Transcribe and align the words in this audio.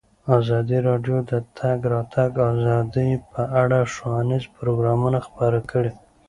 ازادي 0.37 0.77
راډیو 0.89 1.17
د 1.29 1.31
د 1.31 1.33
تګ 1.57 1.79
راتګ 1.93 2.31
ازادي 2.51 3.09
په 3.31 3.41
اړه 3.61 3.79
ښوونیز 3.93 4.43
پروګرامونه 4.57 5.19
خپاره 5.27 5.59
کړي. 5.71 5.91